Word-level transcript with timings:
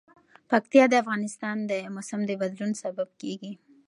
پکتیا 0.49 0.85
د 0.89 0.93
افغانستان 1.03 1.57
د 1.69 1.71
موسم 1.95 2.19
د 2.25 2.31
بدلون 2.41 2.71
سبب 2.83 3.09
کېږي. 3.21 3.53